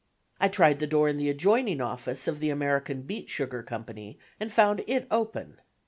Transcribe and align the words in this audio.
I 0.39 0.47
tried 0.47 0.79
the 0.79 0.87
door 0.87 1.07
in 1.09 1.17
the 1.17 1.29
adjoining 1.29 1.79
office 1.79 2.27
of 2.27 2.39
the 2.39 2.49
American 2.49 3.03
Beet 3.03 3.29
Sugar 3.29 3.61
Company 3.61 4.17
and 4.39 4.51
found 4.51 4.83
it 4.87 5.05
open. 5.11 5.61